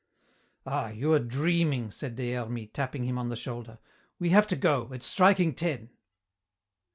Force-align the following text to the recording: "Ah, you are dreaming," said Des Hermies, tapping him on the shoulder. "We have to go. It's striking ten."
"Ah, 0.65 0.87
you 0.89 1.13
are 1.13 1.19
dreaming," 1.19 1.91
said 1.91 2.15
Des 2.15 2.31
Hermies, 2.33 2.69
tapping 2.73 3.03
him 3.03 3.19
on 3.19 3.29
the 3.29 3.35
shoulder. 3.35 3.77
"We 4.17 4.29
have 4.29 4.47
to 4.47 4.55
go. 4.55 4.89
It's 4.91 5.05
striking 5.05 5.53
ten." 5.53 5.91